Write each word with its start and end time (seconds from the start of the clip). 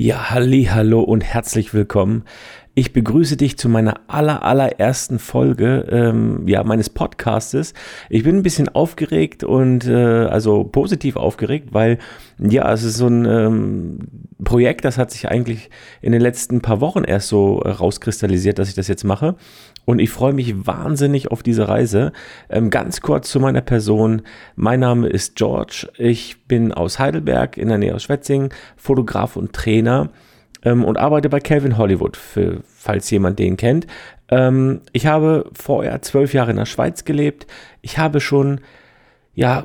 Ja, 0.00 0.30
halli, 0.30 0.68
hallo 0.70 1.00
und 1.00 1.22
herzlich 1.22 1.74
willkommen. 1.74 2.22
Ich 2.78 2.92
begrüße 2.92 3.36
dich 3.36 3.58
zu 3.58 3.68
meiner 3.68 4.02
aller, 4.06 4.44
allerersten 4.44 5.18
Folge 5.18 5.84
ähm, 5.90 6.46
ja, 6.46 6.62
meines 6.62 6.88
Podcastes. 6.88 7.74
Ich 8.08 8.22
bin 8.22 8.36
ein 8.36 8.42
bisschen 8.44 8.68
aufgeregt 8.68 9.42
und 9.42 9.88
äh, 9.88 10.26
also 10.26 10.62
positiv 10.62 11.16
aufgeregt, 11.16 11.70
weil 11.72 11.98
ja, 12.38 12.72
es 12.72 12.84
ist 12.84 12.96
so 12.96 13.08
ein 13.08 13.24
ähm, 13.24 13.98
Projekt, 14.44 14.84
das 14.84 14.96
hat 14.96 15.10
sich 15.10 15.28
eigentlich 15.28 15.70
in 16.02 16.12
den 16.12 16.20
letzten 16.20 16.60
paar 16.60 16.80
Wochen 16.80 17.02
erst 17.02 17.26
so 17.26 17.58
rauskristallisiert, 17.58 18.60
dass 18.60 18.68
ich 18.68 18.76
das 18.76 18.86
jetzt 18.86 19.02
mache. 19.02 19.34
Und 19.84 19.98
ich 19.98 20.10
freue 20.10 20.32
mich 20.32 20.64
wahnsinnig 20.64 21.32
auf 21.32 21.42
diese 21.42 21.66
Reise. 21.66 22.12
Ähm, 22.48 22.70
ganz 22.70 23.00
kurz 23.00 23.28
zu 23.28 23.40
meiner 23.40 23.60
Person. 23.60 24.22
Mein 24.54 24.78
Name 24.78 25.08
ist 25.08 25.34
George. 25.34 25.88
Ich 25.98 26.44
bin 26.46 26.72
aus 26.72 27.00
Heidelberg 27.00 27.56
in 27.56 27.70
der 27.70 27.78
Nähe 27.78 27.96
aus 27.96 28.04
Schwetzingen, 28.04 28.50
Fotograf 28.76 29.34
und 29.34 29.52
Trainer 29.52 30.10
ähm, 30.68 30.84
und 30.84 30.98
arbeite 30.98 31.28
bei 31.28 31.40
Calvin 31.40 31.78
Hollywood, 31.78 32.16
für, 32.16 32.60
falls 32.66 33.10
jemand 33.10 33.38
den 33.38 33.56
kennt. 33.56 33.86
Ähm, 34.28 34.80
ich 34.92 35.06
habe 35.06 35.50
vorher 35.52 36.02
zwölf 36.02 36.34
Jahre 36.34 36.50
in 36.50 36.56
der 36.56 36.66
Schweiz 36.66 37.04
gelebt. 37.04 37.46
Ich 37.80 37.98
habe 37.98 38.20
schon 38.20 38.60
ja, 39.34 39.64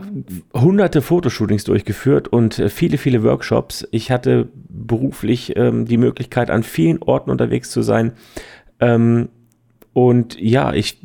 hunderte 0.53 1.01
Fotoshootings 1.01 1.63
durchgeführt 1.63 2.27
und 2.27 2.59
äh, 2.59 2.69
viele, 2.69 2.97
viele 2.97 3.23
Workshops. 3.23 3.87
Ich 3.91 4.11
hatte 4.11 4.49
beruflich 4.69 5.57
ähm, 5.57 5.85
die 5.85 5.97
Möglichkeit, 5.97 6.51
an 6.51 6.61
vielen 6.61 7.01
Orten 7.01 7.31
unterwegs 7.31 7.71
zu 7.71 7.81
sein. 7.81 8.13
Ähm, 8.79 9.29
und 9.93 10.39
ja, 10.39 10.73
ich 10.73 10.99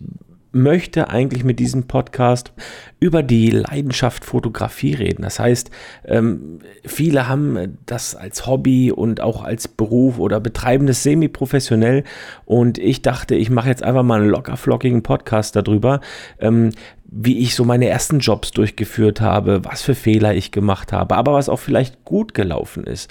möchte 0.53 1.11
eigentlich 1.11 1.45
mit 1.45 1.59
diesem 1.59 1.87
Podcast 1.87 2.53
über 3.01 3.23
die 3.23 3.51
Leidenschaft 3.51 4.25
Fotografie 4.25 4.95
reden. 4.95 5.23
Das 5.23 5.39
heißt, 5.39 5.71
ähm, 6.05 6.61
viele 6.85 7.29
haben 7.29 7.79
das 7.87 8.15
als 8.15 8.47
Hobby 8.47 8.91
und 8.91 9.21
auch 9.21 9.43
als 9.45 9.69
Beruf 9.69 10.19
oder 10.19 10.41
betreiben 10.41 10.87
das 10.87 11.03
semi-professionell. 11.03 12.05
Und 12.45 12.79
ich 12.79 13.03
dachte, 13.03 13.35
ich 13.35 13.51
mache 13.51 13.69
jetzt 13.69 13.83
einfach 13.83 14.03
mal 14.03 14.21
einen 14.21 14.31
lockerflockigen 14.31 15.03
Podcast 15.03 15.57
darüber, 15.57 16.01
ähm, 16.39 16.71
wie 17.11 17.39
ich 17.39 17.55
so 17.55 17.65
meine 17.65 17.89
ersten 17.89 18.19
Jobs 18.19 18.51
durchgeführt 18.51 19.21
habe, 19.21 19.65
was 19.65 19.81
für 19.81 19.95
Fehler 19.95 20.35
ich 20.35 20.53
gemacht 20.53 20.93
habe, 20.93 21.17
aber 21.17 21.33
was 21.33 21.49
auch 21.49 21.59
vielleicht 21.59 22.05
gut 22.05 22.35
gelaufen 22.35 22.85
ist. 22.85 23.11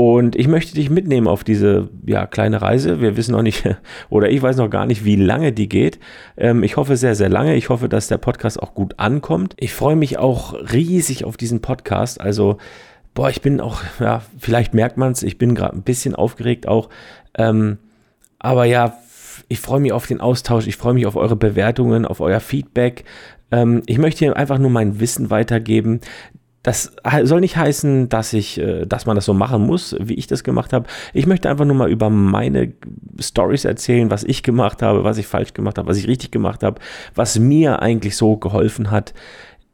Und 0.00 0.34
ich 0.34 0.48
möchte 0.48 0.72
dich 0.72 0.88
mitnehmen 0.88 1.28
auf 1.28 1.44
diese 1.44 1.90
ja, 2.06 2.26
kleine 2.26 2.62
Reise. 2.62 3.02
Wir 3.02 3.18
wissen 3.18 3.32
noch 3.32 3.42
nicht, 3.42 3.68
oder 4.08 4.30
ich 4.30 4.40
weiß 4.40 4.56
noch 4.56 4.70
gar 4.70 4.86
nicht, 4.86 5.04
wie 5.04 5.16
lange 5.16 5.52
die 5.52 5.68
geht. 5.68 6.00
Ähm, 6.38 6.62
ich 6.62 6.78
hoffe 6.78 6.96
sehr, 6.96 7.14
sehr 7.14 7.28
lange. 7.28 7.54
Ich 7.54 7.68
hoffe, 7.68 7.86
dass 7.86 8.08
der 8.08 8.16
Podcast 8.16 8.62
auch 8.62 8.72
gut 8.72 8.98
ankommt. 8.98 9.54
Ich 9.58 9.74
freue 9.74 9.96
mich 9.96 10.16
auch 10.16 10.54
riesig 10.54 11.26
auf 11.26 11.36
diesen 11.36 11.60
Podcast. 11.60 12.18
Also, 12.18 12.56
boah, 13.12 13.28
ich 13.28 13.42
bin 13.42 13.60
auch, 13.60 13.82
ja, 14.00 14.22
vielleicht 14.38 14.72
merkt 14.72 14.96
man 14.96 15.12
es, 15.12 15.22
ich 15.22 15.36
bin 15.36 15.54
gerade 15.54 15.76
ein 15.76 15.82
bisschen 15.82 16.14
aufgeregt 16.14 16.66
auch. 16.66 16.88
Ähm, 17.36 17.76
aber 18.38 18.64
ja, 18.64 18.96
ich 19.48 19.60
freue 19.60 19.80
mich 19.80 19.92
auf 19.92 20.06
den 20.06 20.22
Austausch, 20.22 20.66
ich 20.66 20.78
freue 20.78 20.94
mich 20.94 21.04
auf 21.04 21.16
eure 21.16 21.36
Bewertungen, 21.36 22.06
auf 22.06 22.20
euer 22.20 22.40
Feedback. 22.40 23.04
Ähm, 23.50 23.82
ich 23.84 23.98
möchte 23.98 24.20
hier 24.20 24.34
einfach 24.34 24.56
nur 24.56 24.70
mein 24.70 24.98
Wissen 24.98 25.28
weitergeben. 25.28 26.00
Das 26.62 26.92
soll 27.22 27.40
nicht 27.40 27.56
heißen, 27.56 28.10
dass 28.10 28.34
ich, 28.34 28.58
äh, 28.58 28.84
dass 28.84 29.06
man 29.06 29.16
das 29.16 29.24
so 29.24 29.32
machen 29.32 29.62
muss, 29.66 29.96
wie 29.98 30.14
ich 30.14 30.26
das 30.26 30.44
gemacht 30.44 30.74
habe. 30.74 30.86
Ich 31.14 31.26
möchte 31.26 31.48
einfach 31.48 31.64
nur 31.64 31.76
mal 31.76 31.90
über 31.90 32.10
meine 32.10 32.74
Stories 33.18 33.64
erzählen, 33.64 34.10
was 34.10 34.24
ich 34.24 34.42
gemacht 34.42 34.82
habe, 34.82 35.02
was 35.02 35.16
ich 35.16 35.26
falsch 35.26 35.54
gemacht 35.54 35.78
habe, 35.78 35.88
was 35.88 35.96
ich 35.96 36.06
richtig 36.06 36.32
gemacht 36.32 36.62
habe, 36.62 36.78
was 37.14 37.38
mir 37.38 37.80
eigentlich 37.80 38.14
so 38.14 38.36
geholfen 38.36 38.90
hat, 38.90 39.14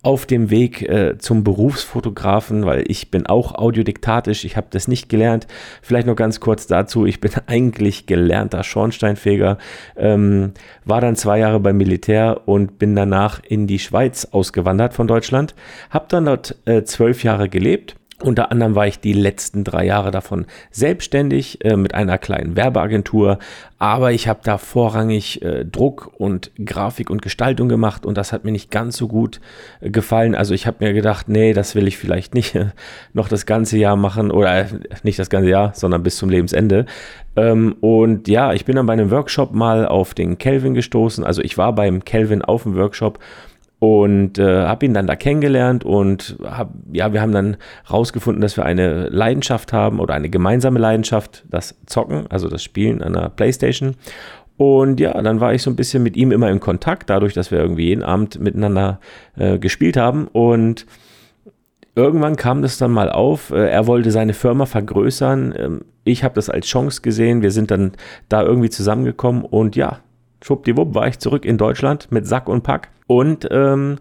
auf 0.07 0.25
dem 0.25 0.51
Weg 0.51 0.83
äh, 0.83 1.19
zum 1.19 1.43
Berufsfotografen, 1.43 2.65
weil 2.65 2.85
ich 2.87 3.11
bin 3.11 3.27
auch 3.27 3.57
audiodiktatisch, 3.57 4.45
ich 4.45 4.57
habe 4.57 4.69
das 4.71 4.87
nicht 4.87 5.09
gelernt. 5.09 5.49
Vielleicht 5.83 6.07
noch 6.07 6.15
ganz 6.15 6.39
kurz 6.39 6.69
dazu, 6.69 7.07
ich 7.07 7.21
bin 7.21 7.33
eigentlich 7.49 8.07
gelernter 8.07 8.63
Schornsteinfeger, 8.63 9.59
ähm, 9.97 10.53
war 10.85 11.01
dann 11.01 11.17
zwei 11.17 11.41
Jahre 11.41 11.59
beim 11.59 11.77
Militär 11.77 12.43
und 12.47 12.79
bin 12.79 12.95
danach 12.95 13.43
in 13.43 13.67
die 13.67 13.81
Schweiz 13.81 14.29
ausgewandert 14.31 14.95
von 14.95 15.09
Deutschland, 15.09 15.57
habe 15.91 16.07
dann 16.09 16.27
dort 16.27 16.55
äh, 16.67 16.85
zwölf 16.85 17.25
Jahre 17.25 17.49
gelebt 17.49 17.97
unter 18.23 18.51
anderem 18.51 18.75
war 18.75 18.87
ich 18.87 18.99
die 18.99 19.13
letzten 19.13 19.63
drei 19.63 19.85
Jahre 19.85 20.11
davon 20.11 20.47
selbstständig 20.71 21.63
äh, 21.65 21.77
mit 21.77 21.95
einer 21.95 22.17
kleinen 22.17 22.57
Werbeagentur, 22.57 23.39
aber 23.79 24.13
ich 24.13 24.27
habe 24.27 24.41
da 24.43 24.57
vorrangig 24.57 25.43
äh, 25.43 25.67
Druck 25.67 26.13
und 26.17 26.51
Grafik 26.65 27.11
und 27.11 27.21
Gestaltung 27.21 27.69
gemacht 27.69 28.07
und 28.07 28.17
das 28.17 28.33
hat 28.33 28.45
mir 28.45 28.53
nicht 28.53 28.71
ganz 28.71 28.97
so 28.97 29.07
gut 29.07 29.41
äh, 29.81 29.91
gefallen. 29.91 30.35
Also 30.35 30.55
ich 30.55 30.67
habe 30.67 30.85
mir 30.85 30.95
gedacht, 30.95 31.29
nee, 31.29 31.53
das 31.53 31.75
will 31.75 31.87
ich 31.87 31.99
vielleicht 31.99 32.35
nicht 32.35 32.59
noch 33.13 33.29
das 33.29 33.45
ganze 33.45 33.77
Jahr 33.77 33.97
machen 33.97 34.31
oder 34.31 34.61
äh, 34.61 34.67
nicht 35.03 35.19
das 35.19 35.29
ganze 35.29 35.51
Jahr, 35.51 35.73
sondern 35.75 36.03
bis 36.03 36.17
zum 36.17 36.31
Lebensende. 36.31 36.87
Ähm, 37.37 37.77
und 37.81 38.29
ja, 38.29 38.55
ich 38.55 38.65
bin 38.65 38.77
dann 38.77 38.87
bei 38.87 38.95
einem 38.95 39.11
Workshop 39.11 39.53
mal 39.53 39.87
auf 39.87 40.15
den 40.15 40.39
Kelvin 40.39 40.73
gestoßen. 40.73 41.23
Also 41.23 41.43
ich 41.43 41.59
war 41.59 41.75
beim 41.75 42.05
Kelvin 42.05 42.41
auf 42.41 42.63
dem 42.63 42.77
Workshop 42.77 43.19
und 43.87 44.37
äh, 44.41 44.65
habe 44.67 44.85
ihn 44.85 44.95
dann 44.95 45.07
da 45.07 45.15
kennengelernt 45.15 45.85
und 45.85 46.37
hab, 46.43 46.73
ja, 46.91 47.13
wir 47.13 47.21
haben 47.21 47.31
dann 47.31 47.57
rausgefunden, 47.89 48.43
dass 48.43 48.57
wir 48.57 48.65
eine 48.65 49.09
Leidenschaft 49.11 49.73
haben 49.73 50.01
oder 50.01 50.15
eine 50.15 50.29
gemeinsame 50.29 50.81
Leidenschaft, 50.81 51.45
das 51.49 51.77
Zocken, 51.87 52.27
also 52.29 52.49
das 52.49 52.65
Spielen 52.65 53.01
an 53.01 53.13
der 53.13 53.29
Playstation. 53.29 53.95
Und 54.57 54.99
ja, 54.99 55.23
dann 55.23 55.39
war 55.39 55.55
ich 55.55 55.63
so 55.63 55.71
ein 55.71 55.77
bisschen 55.77 56.03
mit 56.03 56.17
ihm 56.17 56.33
immer 56.33 56.51
in 56.51 56.59
Kontakt, 56.59 57.11
dadurch, 57.11 57.33
dass 57.33 57.53
wir 57.53 57.61
irgendwie 57.61 57.85
jeden 57.85 58.03
Abend 58.03 58.41
miteinander 58.41 58.99
äh, 59.37 59.61
gespielt 59.61 59.97
haben 59.97 60.27
und 60.33 60.85
irgendwann 61.95 62.35
kam 62.35 62.63
das 62.63 62.79
dann 62.79 62.91
mal 62.91 63.09
auf. 63.09 63.53
Äh, 63.53 63.69
er 63.71 63.87
wollte 63.87 64.11
seine 64.11 64.35
Firma 64.35 64.67
vergrößern. 64.67 65.55
Ähm, 65.57 65.85
ich 66.03 66.25
habe 66.25 66.35
das 66.35 66.51
als 66.51 66.67
Chance 66.67 67.03
gesehen. 67.03 67.41
Wir 67.41 67.53
sind 67.53 67.71
dann 67.71 67.93
da 68.29 68.43
irgendwie 68.43 68.71
zusammengekommen 68.71 69.45
und 69.45 69.77
ja, 69.77 70.01
schwuppdiwupp 70.43 70.93
war 70.97 71.07
ich 71.07 71.21
zurück 71.21 71.45
in 71.45 71.57
Deutschland 71.57 72.11
mit 72.11 72.27
Sack 72.27 72.49
und 72.49 72.65
Pack 72.65 72.91
und 73.07 73.49
ähm, 73.51 73.99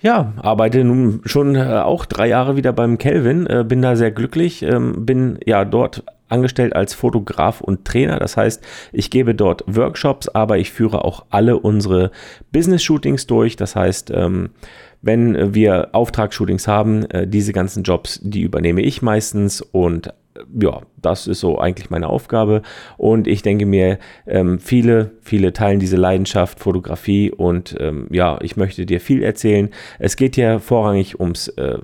ja, 0.00 0.32
arbeite 0.40 0.82
nun 0.84 1.20
schon 1.24 1.56
äh, 1.56 1.82
auch 1.84 2.06
drei 2.06 2.28
Jahre 2.28 2.56
wieder 2.56 2.72
beim 2.72 2.96
Kelvin, 2.96 3.46
äh, 3.46 3.64
bin 3.66 3.82
da 3.82 3.96
sehr 3.96 4.10
glücklich, 4.10 4.62
ähm, 4.62 5.04
bin 5.04 5.38
ja 5.44 5.64
dort 5.64 6.04
angestellt 6.30 6.74
als 6.74 6.94
Fotograf 6.94 7.60
und 7.60 7.84
Trainer. 7.84 8.18
Das 8.18 8.36
heißt, 8.36 8.62
ich 8.92 9.10
gebe 9.10 9.34
dort 9.34 9.64
Workshops, 9.66 10.28
aber 10.28 10.58
ich 10.58 10.70
führe 10.70 11.04
auch 11.04 11.26
alle 11.30 11.58
unsere 11.58 12.12
Business-Shootings 12.52 13.26
durch. 13.26 13.56
Das 13.56 13.76
heißt, 13.76 14.10
ähm, 14.14 14.50
wenn 15.02 15.54
wir 15.54 15.88
Auftragsshootings 15.92 16.68
haben, 16.68 17.04
äh, 17.10 17.26
diese 17.26 17.52
ganzen 17.52 17.82
Jobs, 17.82 18.20
die 18.22 18.42
übernehme 18.42 18.82
ich 18.82 19.02
meistens 19.02 19.60
und 19.60 20.12
ja, 20.60 20.80
das 21.00 21.26
ist 21.26 21.40
so 21.40 21.58
eigentlich 21.58 21.90
meine 21.90 22.08
Aufgabe. 22.08 22.62
Und 22.96 23.26
ich 23.26 23.42
denke 23.42 23.66
mir, 23.66 23.98
ähm, 24.26 24.58
viele, 24.58 25.12
viele 25.20 25.52
teilen 25.52 25.80
diese 25.80 25.96
Leidenschaft, 25.96 26.60
Fotografie 26.60 27.30
und 27.30 27.76
ähm, 27.78 28.06
ja, 28.10 28.38
ich 28.42 28.56
möchte 28.56 28.86
dir 28.86 29.00
viel 29.00 29.22
erzählen. 29.22 29.70
Es 29.98 30.16
geht 30.16 30.36
ja 30.36 30.58
vorrangig 30.58 31.20
ums 31.20 31.48
äh, 31.48 31.78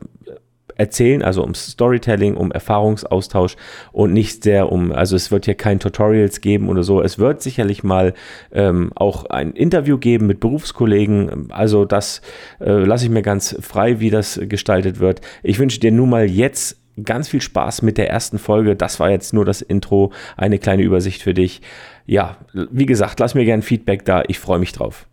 Erzählen, 0.79 1.23
also 1.23 1.41
ums 1.41 1.69
Storytelling, 1.69 2.37
um 2.37 2.53
Erfahrungsaustausch 2.53 3.57
und 3.93 4.13
nicht 4.13 4.43
sehr 4.43 4.71
um, 4.71 4.93
also 4.93 5.17
es 5.17 5.31
wird 5.31 5.47
hier 5.47 5.55
kein 5.55 5.81
Tutorials 5.81 6.43
geben 6.43 6.69
oder 6.69 6.83
so. 6.83 7.01
Es 7.01 7.19
wird 7.19 7.41
sicherlich 7.41 7.83
mal 7.83 8.13
ähm, 8.53 8.93
auch 8.95 9.25
ein 9.25 9.53
Interview 9.53 9.97
geben 9.97 10.27
mit 10.27 10.39
Berufskollegen. 10.39 11.51
Also 11.51 11.87
das 11.87 12.21
äh, 12.61 12.73
lasse 12.73 13.07
ich 13.07 13.11
mir 13.11 13.23
ganz 13.23 13.57
frei, 13.61 14.01
wie 14.01 14.11
das 14.11 14.39
gestaltet 14.43 15.01
wird. 15.01 15.23
Ich 15.43 15.59
wünsche 15.59 15.81
dir 15.81 15.93
nun 15.93 16.11
mal 16.11 16.29
jetzt 16.29 16.79
ganz 17.03 17.29
viel 17.29 17.41
Spaß 17.41 17.83
mit 17.83 17.99
der 17.99 18.11
ersten 18.11 18.39
Folge. 18.39 18.77
Das 18.77 19.01
war 19.01 19.11
jetzt 19.11 19.33
nur 19.33 19.45
das 19.45 19.63
Intro, 19.63 20.13
eine 20.37 20.59
kleine 20.59 20.83
Übersicht 20.83 21.23
für 21.23 21.35
dich. 21.35 21.61
Ja, 22.07 22.39
wie 22.53 22.87
gesagt, 22.87 23.21
lass 23.21 23.35
mir 23.35 23.45
gerne 23.45 23.63
Feedback 23.63 24.05
da. 24.05 24.23
Ich 24.29 24.39
freue 24.39 24.59
mich 24.59 24.73
drauf. 24.73 25.07